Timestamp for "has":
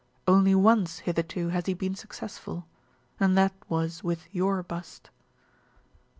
1.49-1.67